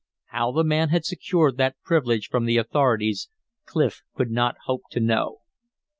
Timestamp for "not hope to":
4.31-4.99